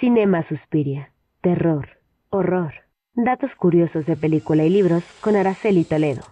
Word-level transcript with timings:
Cinema 0.00 0.46
Suspiria, 0.48 1.12
terror, 1.40 1.88
horror, 2.30 2.72
datos 3.14 3.50
curiosos 3.56 4.06
de 4.06 4.16
película 4.16 4.64
y 4.64 4.70
libros 4.70 5.02
con 5.20 5.34
Araceli 5.34 5.82
Toledo. 5.82 6.22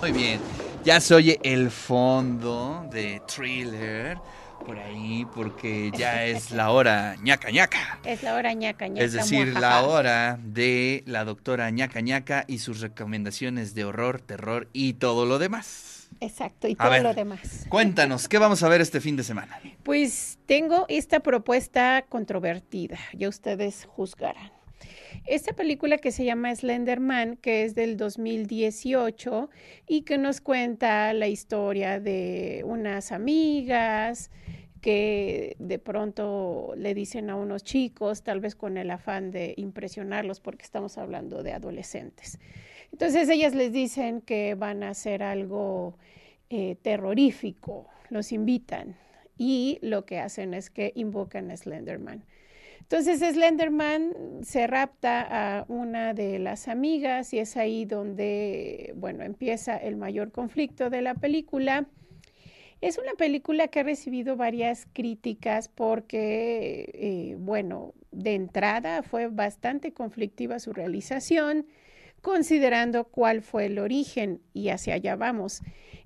Muy 0.00 0.12
bien, 0.12 0.40
ya 0.82 0.98
se 0.98 1.14
oye 1.14 1.38
el 1.42 1.70
fondo 1.70 2.86
de 2.90 3.20
thriller 3.26 4.16
por 4.64 4.78
ahí 4.78 5.26
porque 5.34 5.90
ya 5.94 6.24
es 6.24 6.50
la 6.50 6.70
hora 6.70 7.16
ñaca 7.22 7.50
ñaca. 7.50 7.98
Es 8.06 8.22
la 8.22 8.34
hora 8.34 8.54
ñaca 8.54 8.88
ñaca. 8.88 9.04
Es 9.04 9.12
decir, 9.12 9.60
la 9.60 9.82
hora 9.82 10.38
de 10.42 11.04
la 11.06 11.26
doctora 11.26 11.68
ñaca 11.68 12.00
ñaca 12.00 12.44
y 12.46 12.60
sus 12.60 12.80
recomendaciones 12.80 13.74
de 13.74 13.84
horror, 13.84 14.22
terror 14.22 14.68
y 14.72 14.94
todo 14.94 15.26
lo 15.26 15.38
demás. 15.38 15.99
Exacto, 16.20 16.68
y 16.68 16.74
todo 16.74 16.98
lo 17.02 17.14
demás. 17.14 17.66
Cuéntanos, 17.68 18.28
¿qué 18.28 18.38
vamos 18.38 18.62
a 18.62 18.68
ver 18.68 18.80
este 18.80 19.00
fin 19.00 19.16
de 19.16 19.24
semana? 19.24 19.58
Pues 19.82 20.38
tengo 20.46 20.84
esta 20.88 21.20
propuesta 21.20 22.04
controvertida, 22.08 22.98
ya 23.14 23.28
ustedes 23.28 23.86
juzgarán. 23.86 24.52
Esta 25.26 25.52
película 25.54 25.98
que 25.98 26.12
se 26.12 26.24
llama 26.24 26.54
Slenderman, 26.54 27.36
que 27.36 27.64
es 27.64 27.74
del 27.74 27.96
2018 27.96 29.50
y 29.86 30.02
que 30.02 30.18
nos 30.18 30.40
cuenta 30.40 31.12
la 31.12 31.28
historia 31.28 32.00
de 32.00 32.62
unas 32.64 33.12
amigas 33.12 34.30
que 34.80 35.56
de 35.58 35.78
pronto 35.78 36.72
le 36.76 36.94
dicen 36.94 37.28
a 37.30 37.36
unos 37.36 37.62
chicos, 37.64 38.22
tal 38.22 38.40
vez 38.40 38.54
con 38.54 38.78
el 38.78 38.90
afán 38.90 39.30
de 39.30 39.54
impresionarlos, 39.56 40.40
porque 40.40 40.64
estamos 40.64 40.96
hablando 40.96 41.42
de 41.42 41.52
adolescentes. 41.52 42.38
Entonces 42.92 43.28
ellas 43.28 43.54
les 43.54 43.72
dicen 43.72 44.20
que 44.20 44.54
van 44.54 44.82
a 44.82 44.90
hacer 44.90 45.22
algo 45.22 45.96
eh, 46.50 46.76
terrorífico, 46.82 47.86
los 48.08 48.32
invitan 48.32 48.96
y 49.38 49.78
lo 49.82 50.04
que 50.04 50.18
hacen 50.18 50.52
es 50.52 50.68
que 50.68 50.92
invocan 50.94 51.50
a 51.50 51.56
Slenderman. 51.56 52.24
Entonces 52.80 53.20
Slenderman 53.20 54.12
se 54.42 54.66
rapta 54.66 55.60
a 55.60 55.64
una 55.68 56.12
de 56.12 56.40
las 56.40 56.66
amigas 56.66 57.32
y 57.32 57.38
es 57.38 57.56
ahí 57.56 57.84
donde, 57.84 58.92
bueno, 58.96 59.22
empieza 59.22 59.76
el 59.76 59.96
mayor 59.96 60.32
conflicto 60.32 60.90
de 60.90 61.00
la 61.00 61.14
película. 61.14 61.86
Es 62.80 62.98
una 62.98 63.12
película 63.12 63.68
que 63.68 63.80
ha 63.80 63.82
recibido 63.84 64.36
varias 64.36 64.88
críticas 64.92 65.68
porque, 65.68 66.90
eh, 66.94 67.36
bueno, 67.38 67.94
de 68.10 68.34
entrada 68.34 69.02
fue 69.04 69.28
bastante 69.28 69.92
conflictiva 69.92 70.58
su 70.58 70.72
realización, 70.72 71.66
considerando 72.20 73.04
cuál 73.04 73.42
fue 73.42 73.66
el 73.66 73.78
origen 73.78 74.40
y 74.52 74.68
hacia 74.68 74.94
allá 74.94 75.16
vamos. 75.16 75.62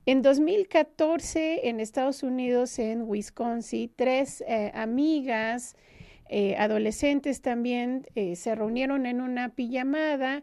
En 0.07 0.23
2014, 0.23 1.69
en 1.69 1.81
Estados 1.81 2.23
Unidos, 2.23 2.79
en 2.79 3.03
Wisconsin, 3.03 3.91
tres 3.97 4.45
eh, 4.47 4.71
amigas 4.75 5.77
eh, 6.29 6.57
adolescentes 6.57 7.43
también 7.43 8.07
eh, 8.15 8.37
se 8.37 8.55
reunieron 8.55 9.07
en 9.07 9.21
una 9.21 9.51
pijamada. 9.51 10.43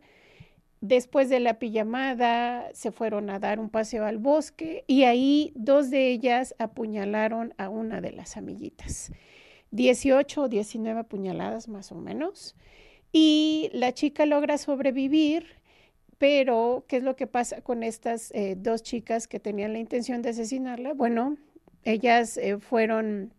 Después 0.79 1.29
de 1.29 1.39
la 1.39 1.59
pijamada 1.59 2.69
se 2.73 2.91
fueron 2.91 3.29
a 3.29 3.39
dar 3.39 3.59
un 3.59 3.69
paseo 3.69 4.05
al 4.05 4.17
bosque 4.17 4.83
y 4.87 5.03
ahí 5.03 5.53
dos 5.55 5.91
de 5.91 6.09
ellas 6.09 6.55
apuñalaron 6.57 7.53
a 7.57 7.69
una 7.69 8.01
de 8.01 8.13
las 8.13 8.37
amiguitas. 8.37 9.11
18 9.71 10.43
o 10.43 10.49
19 10.49 11.01
apuñaladas 11.01 11.67
más 11.67 11.91
o 11.91 11.95
menos. 11.95 12.55
Y 13.11 13.69
la 13.73 13.93
chica 13.93 14.25
logra 14.25 14.57
sobrevivir, 14.57 15.60
pero 16.21 16.85
¿qué 16.87 16.97
es 16.97 17.03
lo 17.03 17.15
que 17.15 17.25
pasa 17.25 17.61
con 17.61 17.81
estas 17.81 18.29
eh, 18.35 18.53
dos 18.55 18.83
chicas 18.83 19.27
que 19.27 19.39
tenían 19.39 19.73
la 19.73 19.79
intención 19.79 20.21
de 20.21 20.29
asesinarla? 20.29 20.93
Bueno, 20.93 21.35
ellas 21.83 22.39
fueron 22.59 23.33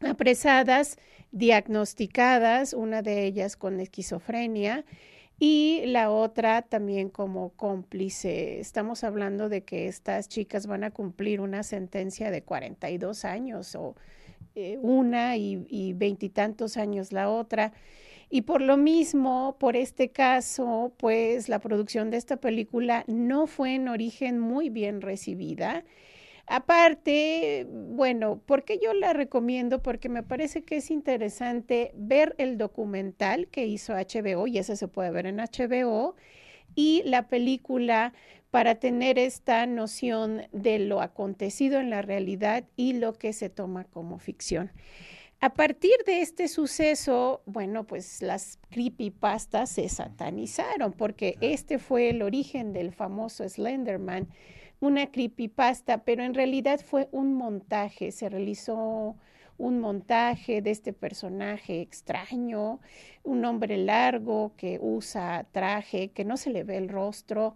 apresadas, 0.00 0.96
diagnosticadas, 1.32 2.72
una 2.72 3.02
de 3.02 3.24
ellas 3.24 3.56
con 3.56 3.80
esquizofrenia 3.80 4.84
y 5.40 5.82
la 5.86 6.12
otra 6.12 6.62
también 6.62 7.08
como 7.08 7.50
cómplice. 7.50 8.60
Estamos 8.60 9.02
hablando 9.02 9.48
de 9.48 9.64
que 9.64 9.88
estas 9.88 10.28
chicas 10.28 10.68
van 10.68 10.84
a 10.84 10.92
cumplir 10.92 11.40
una 11.40 11.64
sentencia 11.64 12.30
de 12.30 12.42
42 12.42 13.24
años 13.24 13.74
o 13.74 13.96
eh, 14.54 14.78
una 14.82 15.36
y 15.36 15.94
veintitantos 15.94 16.76
años 16.76 17.10
la 17.10 17.28
otra. 17.28 17.72
Y 18.30 18.42
por 18.42 18.62
lo 18.62 18.76
mismo, 18.76 19.56
por 19.58 19.76
este 19.76 20.10
caso, 20.10 20.92
pues 20.96 21.48
la 21.48 21.58
producción 21.58 22.10
de 22.10 22.16
esta 22.16 22.36
película 22.36 23.04
no 23.08 23.46
fue 23.46 23.74
en 23.74 23.88
origen 23.88 24.38
muy 24.38 24.70
bien 24.70 25.00
recibida 25.00 25.84
Aparte, 26.52 27.64
bueno, 27.70 28.40
¿por 28.44 28.64
qué 28.64 28.80
yo 28.82 28.92
la 28.92 29.12
recomiendo? 29.12 29.84
Porque 29.84 30.08
me 30.08 30.24
parece 30.24 30.62
que 30.64 30.78
es 30.78 30.90
interesante 30.90 31.92
ver 31.94 32.34
el 32.38 32.58
documental 32.58 33.46
que 33.46 33.66
hizo 33.66 33.94
HBO, 33.94 34.48
y 34.48 34.58
ese 34.58 34.74
se 34.74 34.88
puede 34.88 35.12
ver 35.12 35.26
en 35.26 35.38
HBO, 35.38 36.16
y 36.74 37.02
la 37.04 37.28
película 37.28 38.14
para 38.50 38.74
tener 38.74 39.16
esta 39.16 39.64
noción 39.66 40.42
de 40.50 40.80
lo 40.80 41.02
acontecido 41.02 41.78
en 41.78 41.88
la 41.88 42.02
realidad 42.02 42.64
y 42.74 42.94
lo 42.94 43.12
que 43.12 43.32
se 43.32 43.48
toma 43.48 43.84
como 43.84 44.18
ficción. 44.18 44.72
A 45.42 45.54
partir 45.54 45.92
de 46.04 46.20
este 46.20 46.48
suceso, 46.48 47.40
bueno, 47.46 47.86
pues 47.86 48.20
las 48.20 48.58
creepypastas 48.68 49.70
se 49.70 49.88
satanizaron 49.88 50.92
porque 50.92 51.38
este 51.40 51.78
fue 51.78 52.10
el 52.10 52.20
origen 52.20 52.74
del 52.74 52.92
famoso 52.92 53.48
Slenderman 53.48 54.28
una 54.80 55.10
creepypasta, 55.10 56.04
pero 56.04 56.24
en 56.24 56.34
realidad 56.34 56.80
fue 56.84 57.08
un 57.12 57.34
montaje, 57.34 58.12
se 58.12 58.28
realizó 58.28 59.16
un 59.56 59.78
montaje 59.78 60.62
de 60.62 60.70
este 60.70 60.92
personaje 60.92 61.80
extraño, 61.80 62.80
un 63.22 63.44
hombre 63.44 63.76
largo 63.76 64.52
que 64.56 64.78
usa 64.80 65.46
traje, 65.52 66.10
que 66.12 66.24
no 66.24 66.36
se 66.36 66.50
le 66.50 66.64
ve 66.64 66.78
el 66.78 66.88
rostro, 66.88 67.54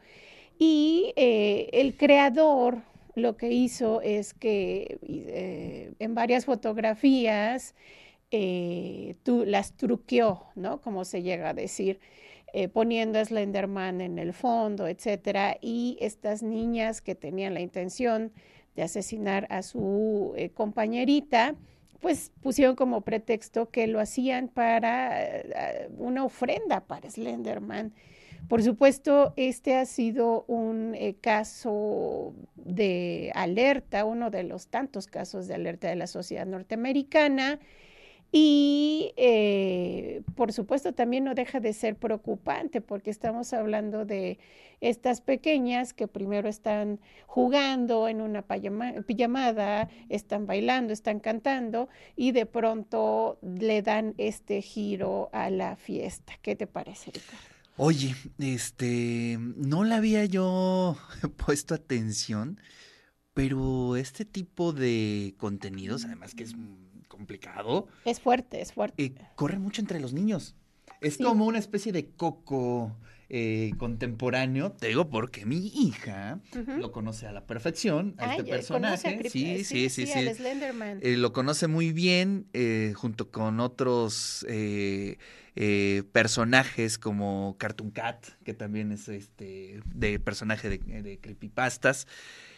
y 0.59 1.13
eh, 1.17 1.71
el 1.73 1.97
creador 1.97 2.83
lo 3.15 3.37
que 3.37 3.51
hizo 3.51 4.01
es 4.01 4.35
que 4.35 4.99
eh, 5.03 5.93
en 5.99 6.15
varias 6.15 6.45
fotografías 6.45 7.75
eh, 8.31 9.17
las 9.25 9.77
truqueó, 9.77 10.47
¿no? 10.55 10.81
Como 10.81 11.05
se 11.05 11.23
llega 11.23 11.51
a 11.51 11.55
decir. 11.55 12.01
Eh, 12.57 12.69
poniendo 12.69 13.19
a 13.19 13.25
Slenderman 13.25 14.01
en 14.01 14.17
el 14.17 14.33
fondo, 14.33 14.87
etcétera, 14.87 15.59
y 15.61 15.99
estas 16.01 16.45
niñas 16.45 17.01
que 17.01 17.17
tenían 17.17 17.53
la 17.53 17.61
intención 17.61 18.31
de 18.77 18.85
asesinar 18.85 19.49
a 19.51 19.63
su 19.63 20.37
compañerita, 20.55 21.57
pues 22.01 22.31
pusieron 22.43 22.77
como 22.77 23.01
pretexto 23.01 23.71
que 23.71 23.89
lo 23.89 23.99
hacían 23.99 24.47
para 24.47 25.27
una 25.99 26.25
ofrenda 26.25 26.87
para 26.87 27.11
Slenderman. 27.11 27.93
Por 28.49 28.63
supuesto, 28.63 29.33
este 29.37 29.75
ha 29.77 29.87
sido 29.87 30.45
un 30.49 30.97
caso 31.21 32.35
de 32.57 33.33
alerta, 33.35 34.05
uno 34.05 34.31
de 34.31 34.45
los 34.45 34.69
tantos 34.69 35.07
casos 35.07 35.49
de 35.49 35.55
alerta 35.55 35.89
de 35.89 35.97
la 35.97 36.07
sociedad 36.07 36.47
norteamericana. 36.47 37.59
Y 38.37 39.13
eh, 39.17 40.23
por 40.35 40.53
supuesto 40.53 40.93
también 40.93 41.23
no 41.23 41.37
deja 41.37 41.61
de 41.61 41.73
ser 41.73 41.95
preocupante 41.95 42.81
porque 42.81 43.11
estamos 43.11 43.53
hablando 43.53 44.05
de 44.05 44.41
estas 44.81 45.21
pequeñas 45.21 45.95
que 45.95 46.09
primero 46.09 46.49
están 46.49 46.99
jugando 47.29 48.09
en 48.09 48.21
una 48.21 48.43
pijamada, 48.43 49.89
están 50.09 50.49
bailando, 50.49 50.93
están 50.93 51.21
cantando 51.21 51.89
y 52.17 52.33
de 52.33 52.45
pronto 52.45 53.39
le 53.41 53.83
dan 53.83 54.15
este 54.19 54.63
giro 54.63 55.31
a 55.33 55.49
la 55.51 55.77
fiesta. 55.77 56.33
¿Qué 56.43 56.57
te 56.57 56.67
parece, 56.67 57.13
Ricardo? 57.13 57.54
Oye, 57.77 58.15
este, 58.39 59.37
no 59.41 59.85
le 59.85 59.95
había 59.95 60.25
yo 60.25 60.97
puesto 61.45 61.75
atención, 61.75 62.61
pero 63.33 63.97
este 63.97 64.25
tipo 64.25 64.73
de 64.73 65.35
contenidos, 65.39 66.05
además 66.05 66.35
que 66.35 66.45
es 66.45 66.55
complicado. 67.09 67.89
Es 68.05 68.21
fuerte, 68.21 68.61
es 68.61 68.73
fuerte. 68.73 69.03
Y 69.03 69.15
corre 69.35 69.59
mucho 69.59 69.81
entre 69.81 69.99
los 70.01 70.13
niños. 70.13 70.55
Es 71.05 71.19
como 71.19 71.47
una 71.47 71.59
especie 71.59 71.93
de 71.93 72.11
coco 72.11 72.97
eh, 73.31 73.73
contemporáneo. 73.79 74.73
Te 74.73 74.89
digo 74.89 75.09
porque 75.09 75.47
mi 75.47 75.69
hija 75.69 76.41
lo 76.79 76.93
conoce 76.93 77.27
a 77.27 77.33
la 77.33 77.47
perfección, 77.47 78.15
a 78.19 78.37
este 78.37 78.45
personaje. 78.45 79.29
sí, 79.31 79.65
sí, 79.65 79.89
sí, 79.89 80.07
sí. 80.07 80.13
Eh, 81.01 81.17
lo 81.17 81.33
conoce 81.33 81.67
muy 81.67 81.93
bien 81.93 82.47
eh, 82.53 82.93
junto 82.95 83.31
con 83.31 83.61
otros 83.61 84.47
personajes 86.13 86.99
como 86.99 87.57
Cartoon 87.59 87.91
Cat, 87.91 88.27
que 88.45 88.55
también 88.55 88.93
es 88.93 89.09
este 89.09 89.81
de 89.87 90.19
personaje 90.19 90.69
de, 90.69 91.03
de 91.03 91.19
creepypastas. 91.19 92.07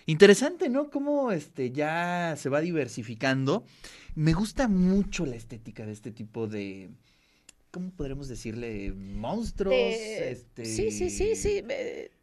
Interesante, 0.07 0.69
¿no? 0.69 0.91
Cómo 0.91 1.33
este, 1.33 1.73
ya 1.73 2.35
se 2.37 2.49
va 2.49 2.61
diversificando. 2.61 3.65
Me 4.15 4.33
gusta 4.33 4.69
mucho 4.69 5.27
la 5.27 5.37
estética 5.37 5.85
de 5.85 5.93
este 5.93 6.13
tipo 6.13 6.47
de, 6.47 6.91
¿cómo 7.71 7.91
podremos 7.91 8.29
decirle? 8.29 8.93
Monstruos. 8.93 9.75
Este... 9.75 10.65
Sí, 10.65 10.91
sí, 10.91 11.11
sí, 11.11 11.37
sí. 11.37 11.63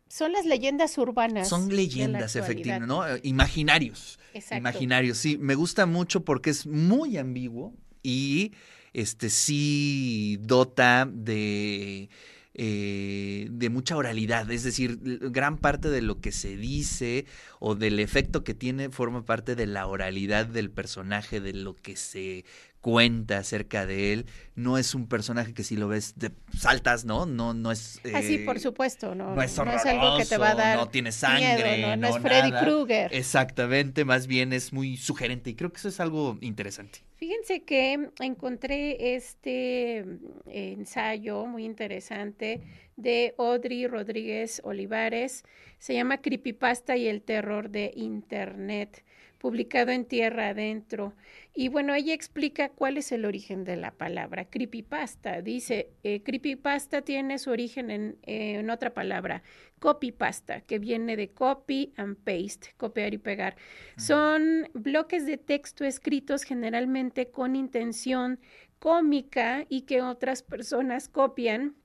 son 0.07 0.31
las 0.31 0.45
leyendas 0.45 0.98
urbanas. 0.98 1.50
Son 1.50 1.74
leyendas, 1.74 2.36
efectivamente, 2.36 2.88
¿no? 2.88 3.07
Eh, 3.07 3.19
imaginarios. 3.24 4.19
Exacto. 4.34 4.57
Imaginarios, 4.57 5.18
sí. 5.18 5.38
Me 5.38 5.56
gusta 5.56 5.86
mucho 5.86 6.24
porque 6.24 6.50
es 6.50 6.66
muy 6.66 7.18
ambiguo 7.18 7.74
y 8.01 8.54
este 8.94 9.30
sí 9.30 10.38
dota 10.42 11.07
de 11.12 12.10
eh, 12.56 13.48
de 13.50 13.69
mucha 13.72 13.98
oralidad, 13.98 14.51
es 14.51 14.62
decir, 14.62 15.00
gran 15.01 15.57
parte 15.57 15.90
de 15.90 16.04
lo 16.04 16.22
que 16.22 16.31
se 16.31 16.56
dice 16.56 17.25
o 17.60 17.74
del 17.74 18.00
efecto 18.00 18.44
que 18.44 18.54
tiene 18.54 18.92
forma 18.92 19.25
parte 19.25 19.56
de 19.56 19.66
la 19.66 19.88
oralidad 19.88 20.45
del 20.45 20.69
personaje, 20.69 21.42
de 21.42 21.54
lo 21.54 21.74
que 21.74 21.95
se 21.95 22.45
cuenta 22.83 23.38
acerca 23.38 23.85
de 23.85 24.12
él. 24.12 24.25
No 24.56 24.77
es 24.77 24.94
un 24.94 25.07
personaje 25.07 25.53
que 25.53 25.63
si 25.63 25.77
lo 25.77 25.88
ves 25.88 26.19
de 26.19 26.31
saltas, 26.56 27.06
¿no? 27.06 27.25
No, 27.25 27.53
no 27.53 27.71
es. 27.71 28.01
ah, 28.13 28.21
sí, 28.21 28.39
por 28.39 28.57
eh, 28.57 28.59
supuesto, 28.59 29.15
no. 29.15 29.33
No 29.33 29.41
es, 29.41 29.57
algo 29.57 30.18
que 30.18 30.25
te 30.25 30.38
va 30.38 30.51
a 30.51 30.56
dar. 30.56 30.77
No 30.77 30.89
tiene 30.89 31.13
sangre. 31.13 31.81
no, 31.81 31.95
no, 31.95 32.07
es 32.09 32.21
Freddy 32.21 32.51
Krueger. 32.51 33.15
Exactamente, 33.15 34.03
más 34.03 34.27
bien 34.27 34.51
es 34.51 34.74
muy 34.74 34.97
sugerente 34.97 35.50
y 35.50 35.56
creo 35.56 35.71
que 35.71 35.77
eso 35.77 35.88
es 35.88 36.00
algo 36.01 36.38
interesante. 36.41 37.00
Fíjense 37.15 37.63
que 37.63 38.09
encontré 38.19 39.15
este 39.15 40.03
mm, 40.03 40.50
ensayo 40.50 41.45
muy 41.45 41.63
interesante 41.63 42.62
de 42.97 43.33
Audrey 43.38 43.88
Rodríguez 43.88 44.62
Olivares. 44.65 45.45
Se 45.80 45.94
llama 45.94 46.18
Creepypasta 46.18 46.97
y 46.97 47.07
el 47.07 47.21
terror 47.21 47.69
de 47.69 47.94
Internet, 47.95 49.06
publicado 49.44 49.92
en 49.92 50.06
Tierra 50.06 50.48
Adentro. 50.48 51.13
Y 51.54 51.68
bueno, 51.68 51.94
ella 51.94 52.13
explica 52.13 52.69
cuál 52.69 52.95
es 52.95 53.12
el 53.12 53.25
origen 53.25 53.66
de 53.66 53.75
la 53.75 53.92
palabra 53.92 54.45
creepypasta. 54.45 55.42
Dice, 55.42 55.90
eh, 56.04 56.24
creepypasta 56.24 57.01
tiene 57.01 57.38
su 57.38 57.51
origen 57.51 57.92
en, 57.92 58.18
eh, 58.24 58.60
en, 58.60 58.69
otra 58.69 58.94
palabra, 58.94 59.44
copypasta, 59.80 60.62
que 60.62 60.80
viene 60.80 61.18
de 61.18 61.31
copy 61.31 61.92
and 61.98 62.16
paste, 62.24 62.74
copiar 62.78 63.13
y 63.13 63.18
pegar. 63.18 63.57
Son 63.98 64.69
bloques 64.74 65.25
de 65.25 65.38
texto 65.38 65.84
escritos 65.84 66.44
generalmente 66.44 67.30
con 67.30 67.57
intención 67.57 68.40
cómica 68.80 69.66
y 69.68 69.81
que 69.81 70.01
otras 70.01 70.42
personas 70.42 71.10
copian 71.10 71.75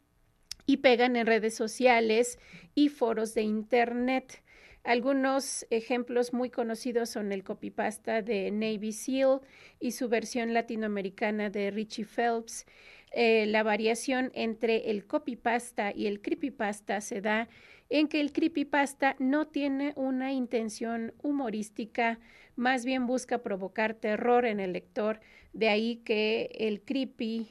y 0.65 0.77
pegan 0.77 1.17
en 1.17 1.27
redes 1.27 1.57
sociales 1.57 2.39
y 2.77 2.89
foros 2.89 3.35
de 3.35 3.43
Internet. 3.43 4.45
Algunos 4.88 5.67
ejemplos 5.69 6.32
muy 6.32 6.49
conocidos 6.49 7.11
son 7.11 7.31
el 7.31 7.44
copypasta 7.44 8.23
de 8.23 8.50
Navy 8.50 8.93
SEAL 8.93 9.43
y 9.81 9.90
su 9.90 10.08
versión 10.08 10.55
latinoamericana 10.55 11.50
de 11.50 11.70
Richie 11.70 12.06
Phelps. 12.06 12.64
Eh, 13.12 13.44
la 13.49 13.62
variación 13.62 14.31
entre 14.32 14.90
el 14.90 15.06
copypasta 15.06 15.93
y 15.94 16.06
el 16.06 16.23
creepypasta 16.23 17.02
se 17.02 17.20
da 17.20 17.50
en 17.90 18.08
que 18.08 18.19
el 18.19 18.32
creepypasta 18.32 19.14
no 19.19 19.46
tiene 19.46 19.93
una 19.94 20.32
intención 20.32 21.12
humorística, 21.23 22.19
más 22.56 22.87
bien 22.87 23.06
busca 23.06 23.43
provocar 23.43 23.93
terror 23.93 24.46
en 24.46 24.58
el 24.58 24.73
lector, 24.73 25.20
de 25.52 25.69
ahí 25.69 25.96
que 25.96 26.50
el 26.58 26.81
creepy 26.81 27.46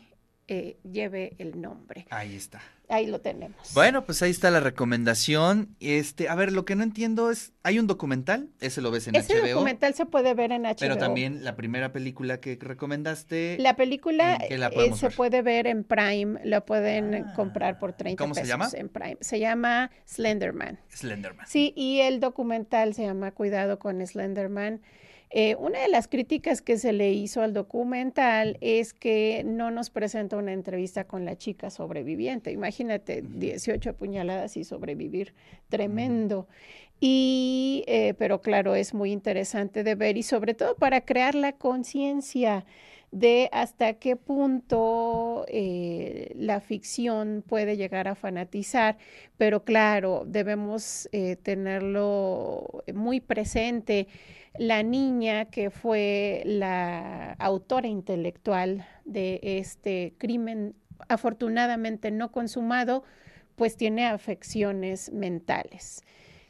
eh, 0.47 0.77
lleve 0.83 1.35
el 1.39 1.61
nombre. 1.61 2.07
Ahí 2.09 2.35
está 2.35 2.61
ahí 2.89 3.05
lo 3.07 3.19
tenemos. 3.19 3.73
Bueno, 3.73 4.05
pues 4.05 4.21
ahí 4.21 4.31
está 4.31 4.49
la 4.51 4.59
recomendación. 4.59 5.75
Este, 5.79 6.29
a 6.29 6.35
ver, 6.35 6.51
lo 6.51 6.65
que 6.65 6.75
no 6.75 6.83
entiendo 6.83 7.31
es, 7.31 7.53
hay 7.63 7.79
un 7.79 7.87
documental, 7.87 8.49
ese 8.59 8.81
lo 8.81 8.91
ves 8.91 9.07
en 9.07 9.13
HBO. 9.13 9.19
Ese 9.19 9.51
documental 9.51 9.93
se 9.93 10.05
puede 10.05 10.33
ver 10.33 10.51
en 10.51 10.63
HBO. 10.63 10.75
Pero 10.79 10.97
también 10.97 11.43
la 11.43 11.55
primera 11.55 11.91
película 11.91 12.39
que 12.39 12.57
recomendaste. 12.59 13.57
La 13.59 13.75
película 13.75 14.35
eh, 14.49 14.93
se 14.95 15.09
puede 15.11 15.41
ver 15.41 15.67
en 15.67 15.83
Prime, 15.83 16.39
lo 16.43 16.65
pueden 16.65 17.13
ah. 17.15 17.33
comprar 17.35 17.79
por 17.79 17.93
30 17.93 18.21
¿Cómo 18.21 18.33
se 18.33 18.45
llama? 18.45 18.69
en 18.73 18.89
Prime. 18.89 19.17
Se 19.21 19.39
llama 19.39 19.91
Slenderman. 20.05 20.79
Slenderman. 20.89 21.47
Sí, 21.47 21.73
y 21.75 22.01
el 22.01 22.19
documental 22.19 22.93
se 22.93 23.03
llama 23.03 23.31
Cuidado 23.31 23.79
con 23.79 24.05
Slenderman. 24.05 24.81
Eh, 25.29 25.55
una 25.55 25.81
de 25.81 25.89
las 25.89 26.07
críticas 26.07 26.61
que 26.61 26.77
se 26.77 26.93
le 26.93 27.11
hizo 27.11 27.41
al 27.41 27.53
documental 27.53 28.57
es 28.61 28.93
que 28.93 29.43
no 29.45 29.71
nos 29.71 29.89
presenta 29.89 30.37
una 30.37 30.53
entrevista 30.53 31.03
con 31.05 31.25
la 31.25 31.37
chica 31.37 31.69
sobreviviente. 31.69 32.51
Imagínate, 32.51 33.21
18 33.21 33.89
apuñaladas 33.89 34.55
y 34.55 34.63
sobrevivir, 34.63 35.33
tremendo. 35.67 36.47
Y, 36.99 37.83
eh, 37.87 38.13
pero 38.17 38.41
claro, 38.41 38.75
es 38.75 38.93
muy 38.93 39.11
interesante 39.11 39.83
de 39.83 39.95
ver 39.95 40.17
y 40.17 40.23
sobre 40.23 40.53
todo 40.53 40.75
para 40.75 41.01
crear 41.01 41.35
la 41.35 41.51
conciencia 41.51 42.65
de 43.11 43.49
hasta 43.51 43.93
qué 43.93 44.15
punto 44.15 45.45
eh, 45.47 46.33
la 46.35 46.59
ficción 46.59 47.43
puede 47.47 47.77
llegar 47.77 48.07
a 48.07 48.15
fanatizar, 48.15 48.97
pero 49.37 49.63
claro, 49.63 50.23
debemos 50.25 51.09
tenerlo 51.43 52.83
muy 52.93 53.19
presente 53.19 54.07
la 54.57 54.83
niña 54.83 55.45
que 55.45 55.69
fue 55.69 56.41
la 56.45 57.33
autora 57.33 57.87
intelectual 57.87 58.85
de 59.05 59.39
este 59.43 60.13
crimen 60.17 60.75
afortunadamente 61.07 62.11
no 62.11 62.31
consumado, 62.31 63.03
pues 63.55 63.77
tiene 63.77 64.05
afecciones 64.05 65.11
mentales. 65.11 66.03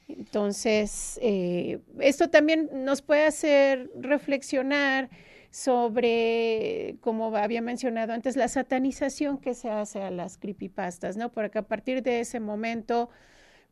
Entonces, 0.07 1.19
eh, 1.21 1.79
esto 1.99 2.29
también 2.29 2.69
nos 2.73 3.01
puede 3.01 3.25
hacer 3.25 3.89
reflexionar 3.99 5.09
sobre, 5.57 6.97
como 7.01 7.35
había 7.35 7.63
mencionado 7.63 8.13
antes, 8.13 8.35
la 8.35 8.47
satanización 8.47 9.39
que 9.39 9.55
se 9.55 9.71
hace 9.71 10.03
a 10.03 10.11
las 10.11 10.37
creepypastas, 10.37 11.17
¿no? 11.17 11.31
Porque 11.31 11.57
a 11.57 11.63
partir 11.63 12.03
de 12.03 12.19
ese 12.19 12.39
momento, 12.39 13.09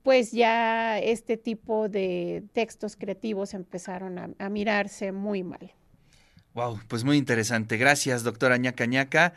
pues 0.02 0.32
ya 0.32 0.98
este 0.98 1.38
tipo 1.38 1.88
de 1.88 2.44
textos 2.54 2.96
creativos 2.96 3.54
empezaron 3.54 4.36
a, 4.40 4.50
mirarse 4.50 5.12
muy 5.12 5.44
mal. 5.44 5.74
Wow, 6.56 6.80
pues 6.88 7.04
muy 7.04 7.18
interesante. 7.18 7.78
Gracias, 7.78 8.24
doctora 8.24 8.58
ñaca 8.58 8.88
ñaca. 8.88 9.34